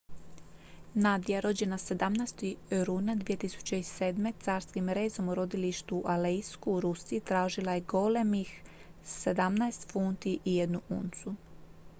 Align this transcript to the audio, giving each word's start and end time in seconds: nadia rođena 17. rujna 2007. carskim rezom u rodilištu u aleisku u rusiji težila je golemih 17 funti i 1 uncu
nadia 0.95 1.39
rođena 1.39 1.77
17. 1.77 2.55
rujna 2.85 3.15
2007. 3.15 4.33
carskim 4.45 4.89
rezom 4.89 5.29
u 5.29 5.35
rodilištu 5.35 5.95
u 5.97 6.03
aleisku 6.05 6.71
u 6.73 6.79
rusiji 6.81 7.19
težila 7.21 7.73
je 7.73 7.81
golemih 7.95 8.59
17 9.05 9.91
funti 9.91 10.39
i 10.45 10.55
1 10.61 10.79
uncu 10.89 11.35